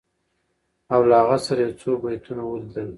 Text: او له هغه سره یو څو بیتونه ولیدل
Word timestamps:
او 0.93 1.01
له 1.09 1.15
هغه 1.21 1.37
سره 1.45 1.59
یو 1.65 1.73
څو 1.81 1.89
بیتونه 2.03 2.41
ولیدل 2.45 2.89